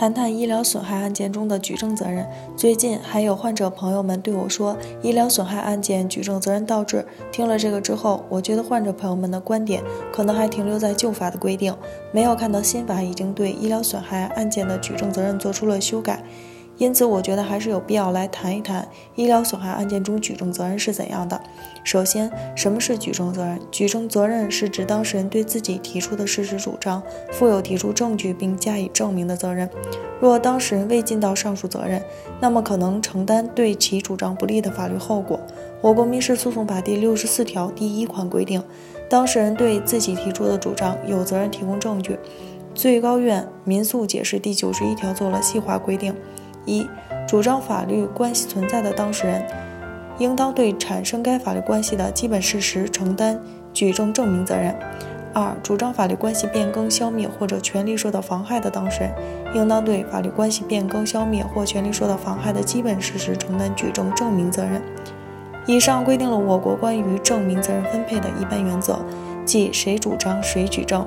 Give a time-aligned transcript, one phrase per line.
[0.00, 2.26] 谈谈医疗损害案件中的举证责任。
[2.56, 7.04] 最近还有患者朋友们对我说，医疗损害案件举证责任倒置。
[7.30, 11.76] 听了这个之后，我觉得患者朋友们的观点可能还停留在旧法的规定，
[12.12, 16.24] 没有看到新法已经对医疗损害案件的举证责任做出了修改。
[16.80, 21.38] 因此，我觉得还是有必要来谈一谈医疗损害案件中举证责任是怎样的。
[21.84, 23.60] 首先，什么是举证责任？
[23.70, 29.68] 举证责任是指当事人对自己提出的事实主张负有提出证据并加以证明的责任。
[30.20, 32.02] 若当事人未尽到上述责任，
[32.40, 35.38] 那么可能承担对其主张不利的法律后果。
[35.82, 38.62] 我国民事诉讼法第六十四条第一款规定，
[39.06, 42.18] 当事人对自己提出的主张有责任提供证据。
[42.74, 46.14] 最高院民诉解释第九十一条做了细化规定。
[46.64, 46.88] 一、
[47.26, 49.44] 主张法律关系存在的当事人，
[50.18, 53.40] 应当对产生该法律关系的基本事实承担
[53.72, 54.74] 举证证明责任；
[55.32, 59.14] 二、主张法律关系变更、消灭或者权利受到妨害的当事人，
[59.54, 64.82] 应当对法律关系变更、消灭或权利受到妨害的基本事实承担举证证明责任。
[65.66, 68.98] 以上规定了我国关于证明责任分配的一般原则，
[69.44, 71.06] 即谁主张谁举证。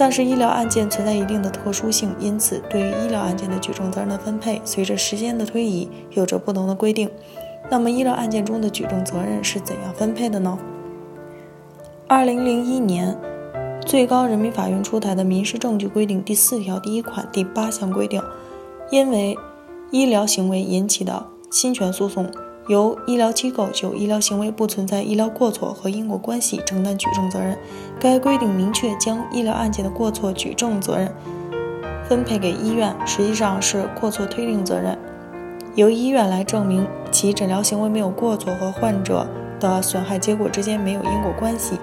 [0.00, 7.10] 但是医疗案件存在一定的特殊性，因此对于医疗案件的举证责任的分配，随着时间的推移，有着不同的规定。
[7.68, 10.58] 那么医疗案件中的举证责任是怎样分配的呢？
[12.08, 13.14] 二零零一年，
[13.84, 18.22] 最高人民法院出台的《民事证据规定》第四条第一款第八项规定，
[18.90, 19.36] 因为
[19.90, 22.26] 医疗行为引起的侵权诉讼。
[22.70, 27.58] 由医疗机构就医疗行为不存在医疗过错和因果关系承担举证责任。
[27.98, 31.12] 该规定明确将医疗案件的过错举证责任
[32.08, 34.96] 分配给医院，实际上是过错推定责任，
[35.74, 39.26] 由医院来证明其诊疗行为没有过错和患者
[39.58, 41.76] 的损害结果之间没有因果关系。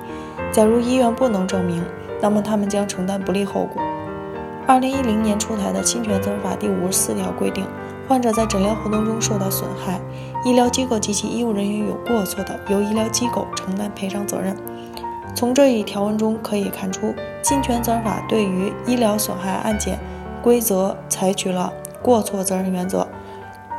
[0.53, 1.83] 假如医院不能证明，
[2.21, 3.81] 那么他们将承担不利后果。
[4.65, 7.65] 二零一零年出台的侵权责任法第五十四条规定。
[8.08, 10.00] 患者在诊疗活动中受到损害，
[10.45, 14.55] 医疗机构及其医务人员有过错的，由医疗机构承担赔偿责任。
[15.36, 19.99] 从这一条文中可以看出，侵权责任法对于医疗损害案件
[20.42, 21.71] 规则采取了
[22.02, 23.05] 过错责任原则，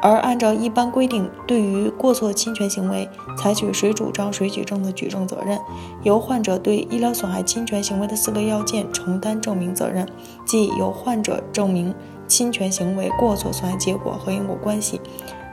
[0.02, 3.08] 而按照一般规定，对于过错侵权行为，
[3.38, 5.58] 采取谁主张谁举证的举证责任，
[6.02, 10.06] 由患者对医疗损害侵权行为的四个要件承担证明责任，
[10.44, 11.94] 即由患者证明。
[12.28, 15.00] 侵权行为过错损害结果和因果关系。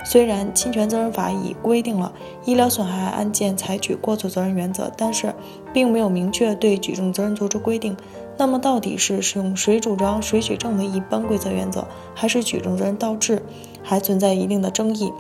[0.04, 2.14] 虽然侵权责任法已规定了
[2.46, 5.34] 医疗损害案件采取过错责任原则，但是
[5.74, 7.98] 并没有明确对举证责任作出规定。
[8.38, 13.42] 那么，到底是使用谁主张谁举证的一般规则原则，还是举证责任倒置，
[13.82, 15.12] 还存在一定的争议。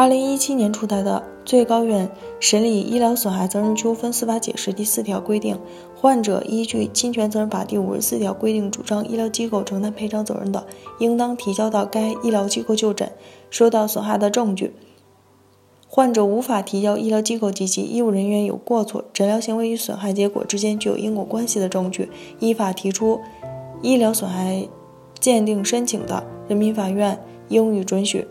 [0.00, 5.58] 二零一七年出台的最高院审理医疗损害责任纠纷司法解释第四条规定，
[5.94, 10.66] 患者依据侵权责任法第五十四条规定主张医疗机构承担赔偿责任的，
[11.00, 13.12] 应当提交到该医疗机构就诊，
[13.50, 14.72] 受到损害的证据。
[15.86, 22.08] 患者无法提交医疗机构及其医务人员有过错、诊疗行为与损害结果之间具有因果关系的证据，
[22.38, 23.20] 依法提出
[23.82, 24.66] 医疗损害
[25.18, 28.26] 鉴定申请的，人民法院应予准许。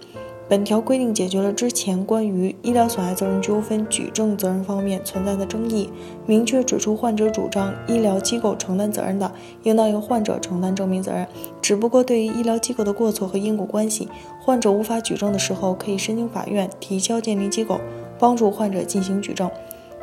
[0.49, 5.87] 本条规定解决了之前关于医疗损害责任纠纷举证责任方面存在的争议，
[6.25, 11.27] 明确指出患者主张医疗机构承担责任的，应当由患者承担证明责任。
[11.61, 14.07] 只不过对于医疗机构的过错和因果关系，
[14.41, 17.79] 患者无法举证的时候，可以申请法院提交鉴定机构
[18.17, 19.47] 帮助患者进行举证。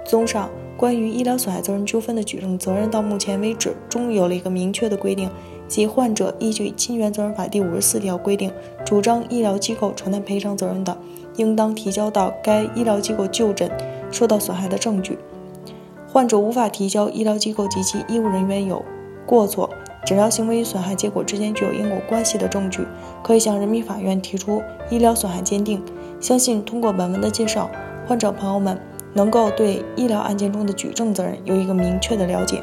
[0.04, 5.28] 综上，关于医疗损害责任纠纷的举证责任，到目前为止终于有了一个明确的规定。
[5.68, 8.52] 即患者依据侵权责任法第五十四条规定，
[8.84, 10.96] 主张医疗机构承担赔偿责任的，
[11.36, 13.70] 应当提交到该医疗机构就诊
[14.10, 15.18] 受到损害的证据。
[16.08, 18.82] 患者无法提交医疗机构及其医务人员有
[19.26, 19.68] 过错、
[20.06, 22.86] 诊疗行为与损害结果之间具有因果关系的证据，
[23.22, 25.82] 可以向人民法院提出医疗损害鉴定。
[26.20, 27.68] 相信通过本文的介绍，
[28.06, 28.80] 患者朋友们
[29.12, 32.62] 能够对医疗案件中的举证责任有一个明确的了解。